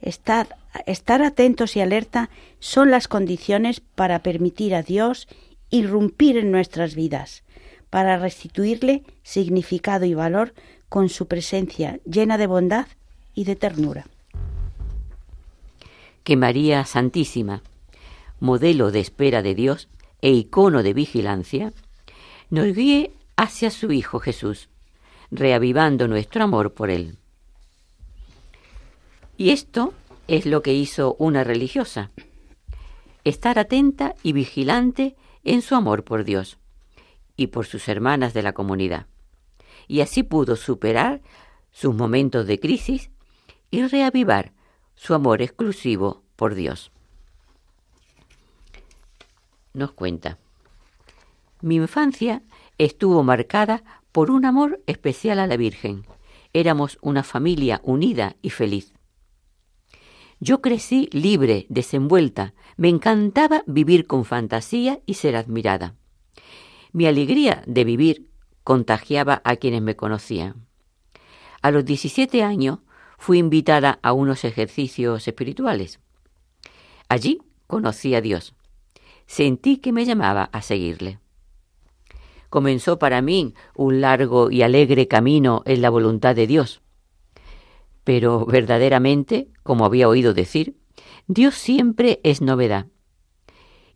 [0.00, 5.26] Estar atentos y alerta son las condiciones para permitir a Dios
[5.70, 7.42] irrumpir en nuestras vidas,
[7.90, 10.54] para restituirle significado y valor
[10.88, 12.86] con su presencia llena de bondad
[13.34, 14.06] y de ternura.
[16.24, 17.62] Que María Santísima,
[18.40, 19.88] modelo de espera de Dios
[20.20, 21.72] e icono de vigilancia,
[22.50, 24.68] nos guíe hacia su Hijo Jesús,
[25.30, 27.16] reavivando nuestro amor por Él.
[29.36, 29.92] Y esto
[30.28, 32.10] es lo que hizo una religiosa,
[33.24, 36.58] estar atenta y vigilante en su amor por Dios
[37.36, 39.06] y por sus hermanas de la comunidad.
[39.88, 41.20] Y así pudo superar
[41.70, 43.10] sus momentos de crisis
[43.70, 44.52] y reavivar
[44.94, 46.90] su amor exclusivo por Dios.
[49.74, 50.38] Nos cuenta,
[51.60, 52.42] mi infancia
[52.78, 56.06] estuvo marcada por un amor especial a la Virgen.
[56.54, 58.95] Éramos una familia unida y feliz.
[60.38, 65.94] Yo crecí libre, desenvuelta, me encantaba vivir con fantasía y ser admirada.
[66.92, 68.30] Mi alegría de vivir
[68.62, 70.66] contagiaba a quienes me conocían.
[71.62, 72.80] A los 17 años
[73.18, 76.00] fui invitada a unos ejercicios espirituales.
[77.08, 78.54] Allí conocí a Dios.
[79.26, 81.18] Sentí que me llamaba a seguirle.
[82.50, 86.82] Comenzó para mí un largo y alegre camino en la voluntad de Dios.
[88.06, 90.76] Pero verdaderamente, como había oído decir,
[91.26, 92.86] Dios siempre es novedad.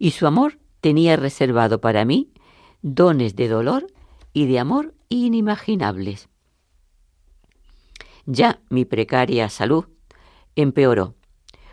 [0.01, 2.33] Y su amor tenía reservado para mí
[2.83, 3.87] dones de dolor
[4.33, 6.29] y de amor inimaginables.
[8.27, 9.85] Ya mi precaria salud
[10.57, 11.15] empeoró.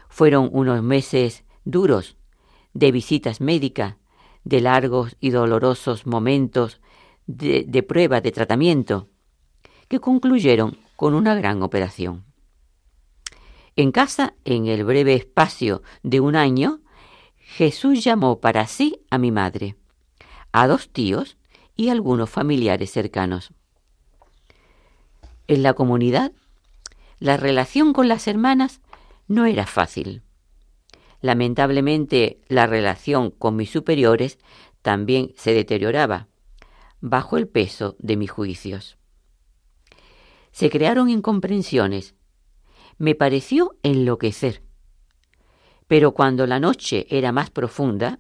[0.08, 2.18] Fueron unos meses duros
[2.76, 3.96] de visitas médicas,
[4.44, 6.82] de largos y dolorosos momentos
[7.26, 9.10] de, de prueba de tratamiento,
[9.88, 12.27] que concluyeron con una gran operación.
[13.78, 16.82] En casa, en el breve espacio de un año,
[17.38, 19.76] Jesús llamó para sí a mi madre,
[20.52, 21.38] a dos tíos
[21.76, 23.54] y algunos familiares cercanos.
[25.48, 26.32] En la comunidad,
[27.20, 28.82] la relación con las hermanas
[29.28, 30.24] no era fácil.
[31.22, 34.40] Lamentablemente, la relación con mis superiores
[34.82, 36.28] también se deterioraba,
[37.00, 38.98] bajo el peso de mis juicios.
[40.52, 42.17] Se crearon incomprensiones
[42.98, 44.64] me pareció enloquecer.
[45.88, 48.20] Pero cuando la noche era más profunda,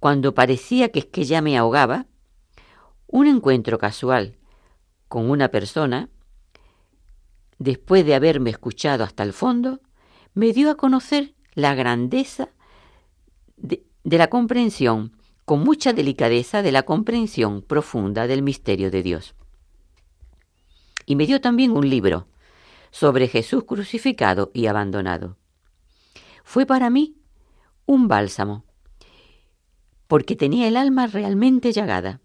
[0.00, 2.06] cuando parecía que es que ya me ahogaba,
[3.06, 4.36] un encuentro casual
[5.08, 6.08] con una persona,
[7.58, 9.80] después de haberme escuchado hasta el fondo,
[10.34, 12.50] me dio a conocer la grandeza
[13.56, 19.34] de, de, la comprensión, con mucha delicadeza de la comprensión profunda del misterio de Dios.
[21.06, 22.26] Y me dio también un libro,
[22.94, 25.36] sobre Jesús crucificado y abandonado.
[26.44, 27.16] Fue para mí
[27.86, 28.64] un bálsamo,
[30.06, 32.20] porque tenía el alma realmente llagada.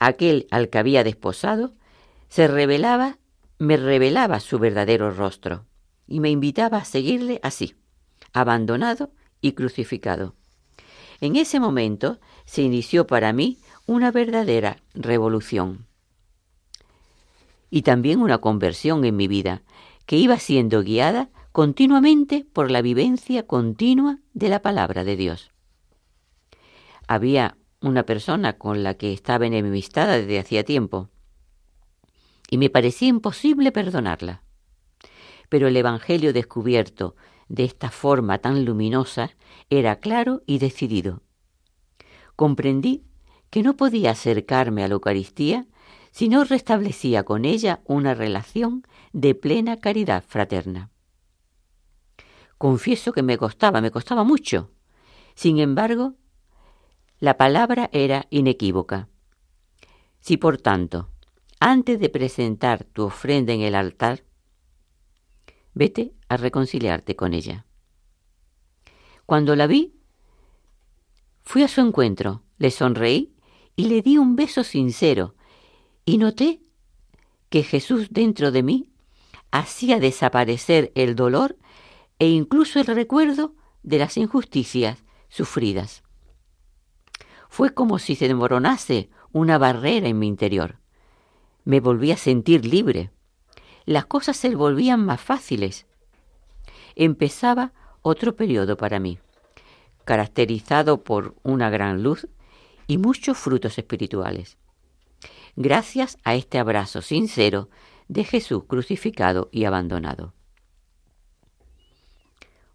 [0.00, 1.74] Aquel al que había desposado
[2.28, 3.18] se revelaba,
[3.56, 5.64] me revelaba su verdadero rostro
[6.08, 7.76] y me invitaba a seguirle así,
[8.32, 10.34] abandonado y crucificado.
[11.20, 15.86] En ese momento se inició para mí una verdadera revolución
[17.70, 19.62] y también una conversión en mi vida,
[20.06, 25.50] que iba siendo guiada continuamente por la vivencia continua de la palabra de Dios.
[27.06, 31.08] Había una persona con la que estaba enemistada desde hacía tiempo,
[32.50, 34.42] y me parecía imposible perdonarla.
[35.48, 37.14] Pero el Evangelio descubierto
[37.48, 39.30] de esta forma tan luminosa
[39.70, 41.22] era claro y decidido.
[42.36, 43.04] Comprendí
[43.50, 45.66] que no podía acercarme a la Eucaristía
[46.10, 50.90] si no restablecía con ella una relación de plena caridad fraterna.
[52.58, 54.70] Confieso que me costaba, me costaba mucho.
[55.34, 56.14] Sin embargo,
[57.18, 59.08] la palabra era inequívoca.
[60.20, 61.10] Si por tanto,
[61.58, 64.24] antes de presentar tu ofrenda en el altar,
[65.74, 67.66] vete a reconciliarte con ella.
[69.26, 69.94] Cuando la vi,
[71.42, 73.34] fui a su encuentro, le sonreí
[73.76, 75.34] y le di un beso sincero,
[76.10, 76.60] y noté
[77.50, 78.90] que Jesús dentro de mí
[79.52, 81.56] hacía desaparecer el dolor
[82.18, 83.54] e incluso el recuerdo
[83.84, 86.02] de las injusticias sufridas.
[87.48, 90.80] Fue como si se desmoronase una barrera en mi interior.
[91.64, 93.12] Me volví a sentir libre.
[93.84, 95.86] Las cosas se volvían más fáciles.
[96.96, 99.20] Empezaba otro periodo para mí,
[100.04, 102.26] caracterizado por una gran luz
[102.88, 104.58] y muchos frutos espirituales
[105.56, 107.70] gracias a este abrazo sincero
[108.08, 110.34] de Jesús crucificado y abandonado.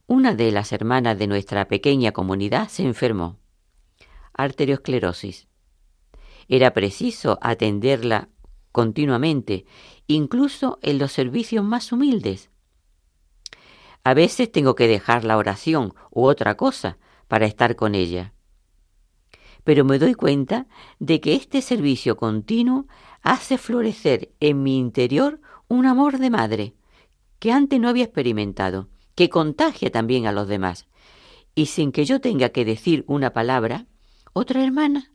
[0.07, 3.39] Una de las hermanas de nuestra pequeña comunidad se enfermó,
[4.33, 5.47] arteriosclerosis.
[6.47, 8.29] Era preciso atenderla
[8.71, 9.65] continuamente,
[10.05, 12.51] incluso en los servicios más humildes.
[14.03, 18.34] A veces tengo que dejar la oración u otra cosa para estar con ella.
[19.65, 20.67] Pero me doy cuenta
[20.99, 22.87] de que este servicio continuo
[23.21, 26.73] hace florecer en mi interior un amor de madre
[27.39, 30.87] que antes no había experimentado, que contagia también a los demás.
[31.55, 33.87] Y sin que yo tenga que decir una palabra,
[34.31, 35.11] otra hermana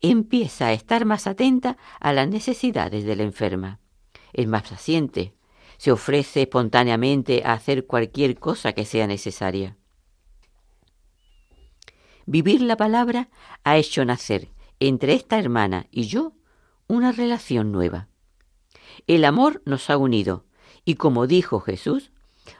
[0.00, 3.80] empieza a estar más atenta a las necesidades de la enferma.
[4.32, 5.34] Es más paciente,
[5.76, 9.76] se ofrece espontáneamente a hacer cualquier cosa que sea necesaria.
[12.30, 13.28] Vivir la palabra
[13.64, 14.48] ha hecho nacer
[14.80, 16.34] entre esta hermana y yo
[16.86, 18.08] una relación nueva.
[19.06, 20.44] El amor nos ha unido
[20.84, 22.12] y como dijo Jesús,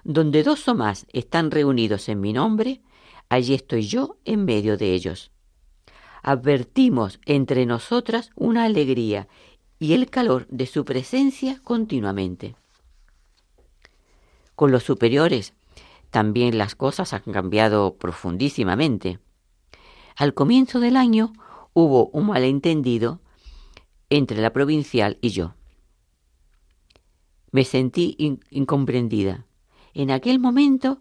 [0.04, 2.80] donde dos o más están reunidos en mi nombre,
[3.28, 5.30] allí estoy yo en medio de ellos
[6.22, 9.28] advertimos entre nosotras una alegría
[9.78, 12.56] y el calor de su presencia continuamente.
[14.54, 15.54] Con los superiores
[16.10, 19.20] también las cosas han cambiado profundísimamente.
[20.18, 21.32] Al comienzo del año
[21.72, 23.20] hubo un malentendido
[24.10, 25.54] entre la provincial y yo.
[27.50, 28.16] Me sentí
[28.50, 29.46] incomprendida.
[29.94, 31.00] En aquel momento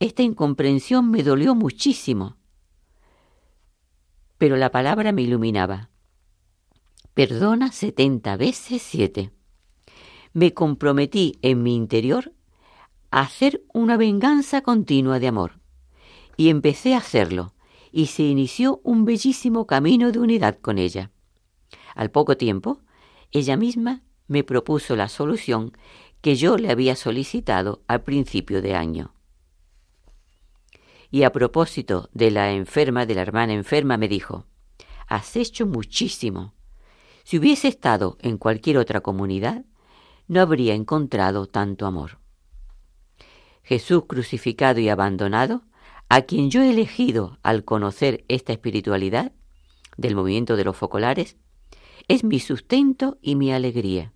[0.00, 2.36] esta incomprensión me dolió muchísimo
[4.42, 5.88] pero la palabra me iluminaba.
[7.14, 9.30] Perdona setenta veces siete.
[10.32, 12.32] Me comprometí en mi interior
[13.12, 15.60] a hacer una venganza continua de amor.
[16.36, 17.54] Y empecé a hacerlo,
[17.92, 21.10] y se inició un bellísimo camino de unidad con ella.
[21.94, 22.80] Al poco tiempo,
[23.30, 25.72] ella misma me propuso la solución
[26.22, 29.14] que yo le había solicitado al principio de año.
[31.10, 34.46] Y a propósito de la enferma, de la hermana enferma, me dijo,
[35.06, 36.54] has hecho muchísimo.
[37.24, 39.66] Si hubiese estado en cualquier otra comunidad,
[40.26, 42.18] no habría encontrado tanto amor.
[43.62, 45.62] Jesús crucificado y abandonado,
[46.14, 49.32] a quien yo he elegido al conocer esta espiritualidad
[49.96, 51.38] del movimiento de los focolares,
[52.06, 54.12] es mi sustento y mi alegría.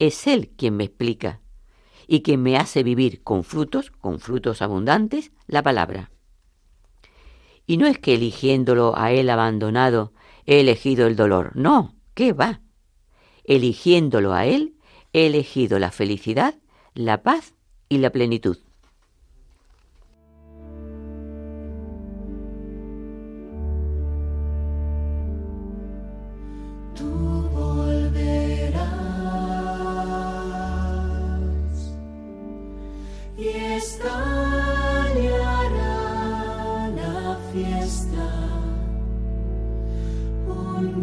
[0.00, 1.40] Es Él quien me explica
[2.08, 6.10] y quien me hace vivir con frutos, con frutos abundantes, la palabra.
[7.68, 10.12] Y no es que eligiéndolo a él abandonado
[10.44, 12.62] he elegido el dolor, no, ¿qué va?
[13.44, 14.74] Eligiéndolo a él
[15.12, 16.58] he elegido la felicidad,
[16.94, 17.54] la paz
[17.88, 18.58] y la plenitud.
[37.52, 38.28] fiesta,
[40.48, 41.02] un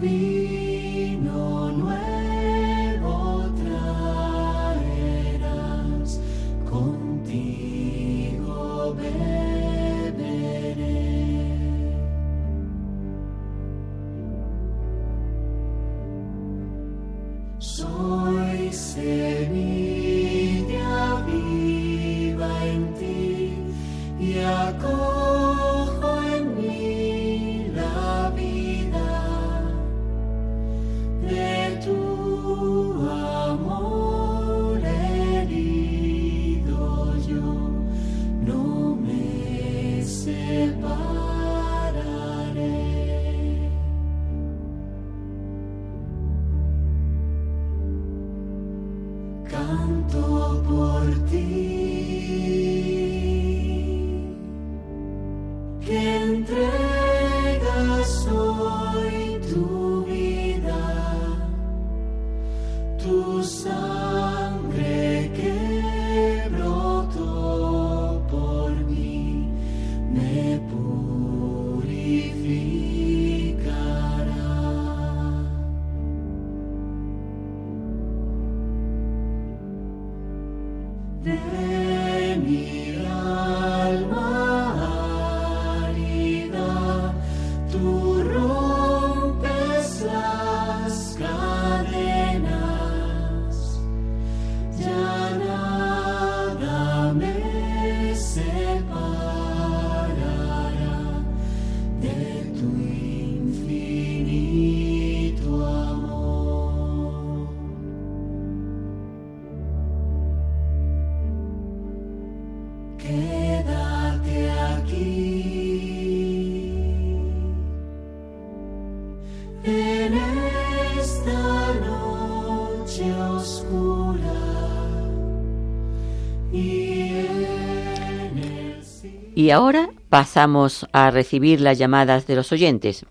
[129.39, 133.05] Y ahora pasamos a recibir las llamadas de los oyentes.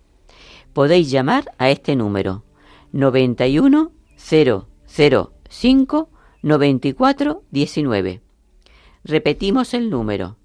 [0.73, 2.43] Podéis llamar a este número
[2.91, 6.09] 91 005
[6.43, 8.21] 94 19.
[9.03, 10.37] Repetimos el número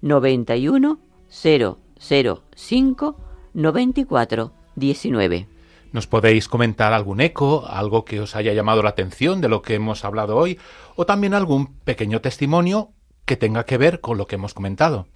[0.00, 0.98] 91
[1.30, 3.16] 005
[3.54, 5.48] 94 19.
[5.92, 9.76] Nos podéis comentar algún eco, algo que os haya llamado la atención de lo que
[9.76, 10.58] hemos hablado hoy,
[10.96, 12.90] o también algún pequeño testimonio
[13.24, 15.06] que tenga que ver con lo que hemos comentado.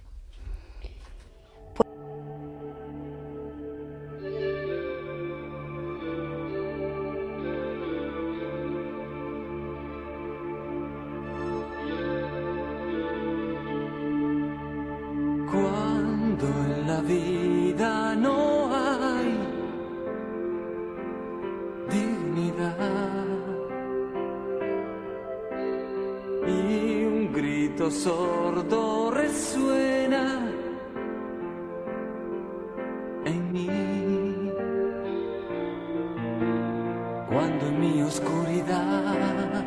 [37.43, 39.65] Cuando en mi oscuridad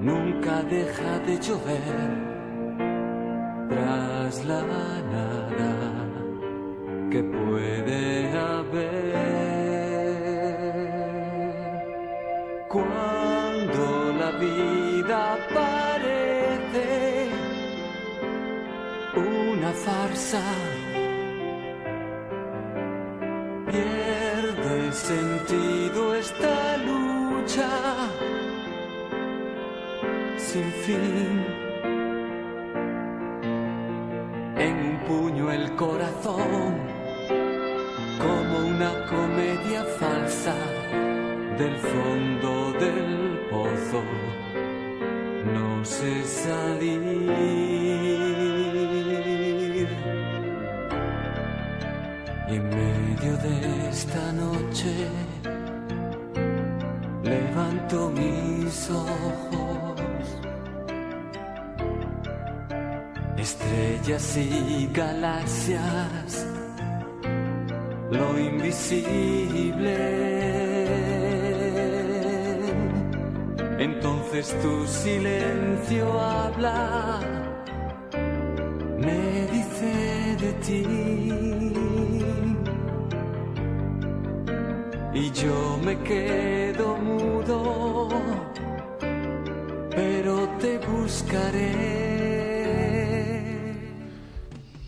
[0.00, 2.08] nunca deja de llover
[3.68, 5.92] tras la nada
[7.10, 9.36] que puede haber.
[12.70, 17.28] Cuando la vida parece
[19.14, 20.42] una farsa,
[30.56, 31.44] sin fin.
[34.66, 36.72] en un puño el corazón,
[38.24, 40.54] como una comedia falsa
[41.58, 44.02] del fondo del pozo.
[45.56, 47.00] No sé salir.
[52.48, 54.92] Y en medio de esta noche
[57.22, 59.65] levanto mis ojos.
[64.06, 66.46] Estrellas y galaxias,
[68.12, 69.96] lo invisible.
[73.80, 77.18] Entonces tu silencio habla,
[78.96, 80.84] me dice de ti.
[85.14, 88.08] Y yo me quedo mudo,
[89.90, 92.05] pero te buscaré.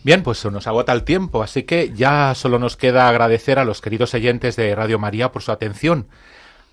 [0.09, 3.63] Bien, pues se nos agota el tiempo, así que ya solo nos queda agradecer a
[3.63, 6.07] los queridos oyentes de Radio María por su atención,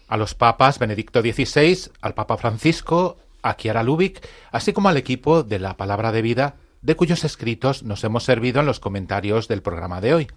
[0.08, 5.42] a los papas Benedicto XVI, al Papa Francisco, a Chiara Lubick, así como al equipo
[5.42, 9.60] de la Palabra de Vida, de cuyos escritos nos hemos servido en los comentarios del
[9.60, 10.28] programa de hoy.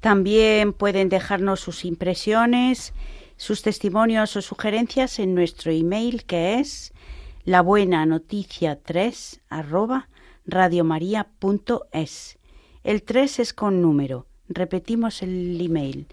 [0.00, 2.94] También pueden dejarnos sus impresiones,
[3.36, 6.94] sus testimonios o sugerencias en nuestro email que es
[7.44, 10.08] la buena noticia 3 arroba
[10.46, 12.38] radiomaria.es.
[12.84, 14.26] El 3 es con número.
[14.48, 16.06] Repetimos el email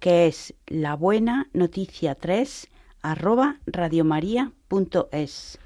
[0.00, 2.68] que es la buena noticia 3
[3.02, 5.58] arroba radiomaria.es.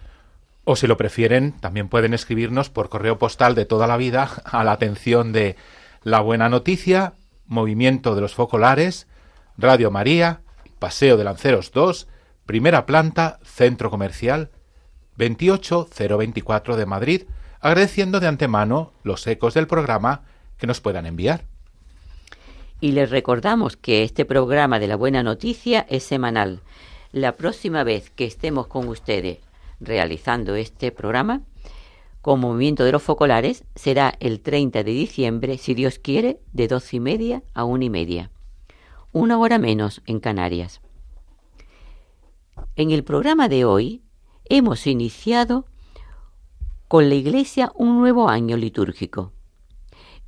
[0.65, 4.65] O si lo prefieren, también pueden escribirnos por correo postal de toda la vida a
[4.65, 5.57] la atención de
[6.03, 7.15] La Buena Noticia,
[7.47, 9.07] Movimiento de los Focolares,
[9.57, 10.41] Radio María,
[10.79, 12.09] Paseo de Lanceros 2,
[12.47, 14.51] Primera Planta, Centro Comercial,
[15.17, 17.23] 28024 de Madrid,
[17.65, 20.21] agradeciendo de antemano los ecos del programa
[20.59, 21.47] que nos puedan enviar.
[22.79, 26.61] Y les recordamos que este programa de la buena noticia es semanal.
[27.11, 29.39] La próxima vez que estemos con ustedes
[29.81, 31.41] realizando este programa,
[32.21, 36.97] con movimiento de los focolares, será el 30 de diciembre, si Dios quiere, de doce
[36.97, 38.31] y media a una y media.
[39.11, 40.83] Una hora menos en Canarias.
[42.77, 44.03] En el programa de hoy
[44.51, 45.65] hemos iniciado
[46.95, 49.33] con la Iglesia un nuevo año litúrgico.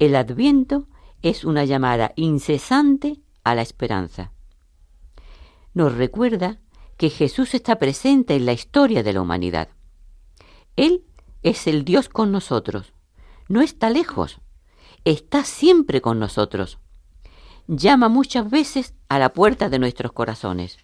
[0.01, 0.89] El Adviento
[1.23, 4.33] es una llamada incesante a la esperanza.
[5.75, 6.59] Nos recuerda
[6.97, 9.69] que Jesús está presente en la historia de la humanidad.
[10.75, 11.05] Él
[11.45, 12.95] es el Dios con nosotros.
[13.49, 14.41] No está lejos,
[15.05, 16.81] está siempre con nosotros.
[17.69, 20.79] Llama muchas veces a la puerta de nuestros corazones.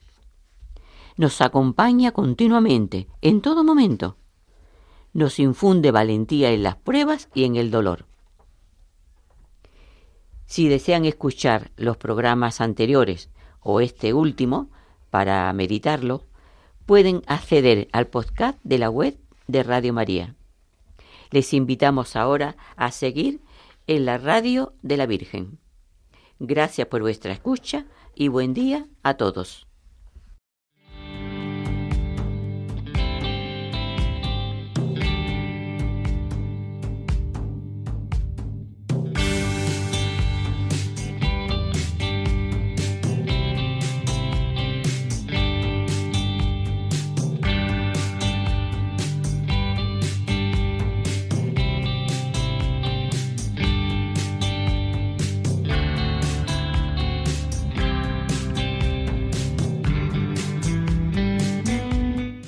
[1.17, 4.17] Nos acompaña continuamente, en todo momento.
[5.13, 8.07] Nos infunde valentía en las pruebas y en el dolor.
[10.47, 14.71] Si desean escuchar los programas anteriores o este último
[15.11, 16.25] para meditarlo,
[16.87, 20.35] pueden acceder al podcast de la web de Radio María.
[21.31, 23.41] Les invitamos ahora a seguir
[23.87, 25.59] en la radio de la Virgen.
[26.39, 29.67] Gracias por vuestra escucha y buen día a todos.